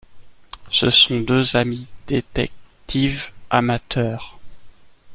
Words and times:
Ce 0.71 0.89
sont 0.89 1.19
deux 1.19 1.55
amis 1.55 1.85
détectives 2.07 3.29
amateurs. 3.51 4.39